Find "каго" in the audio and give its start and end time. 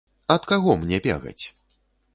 0.51-0.71